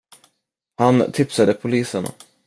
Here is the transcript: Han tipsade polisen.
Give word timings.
Han 0.77 1.11
tipsade 1.13 1.53
polisen. 1.53 2.05